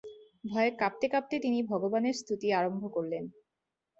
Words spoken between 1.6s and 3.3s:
ভগবানের স্তুতি আরম্ভ করলেন।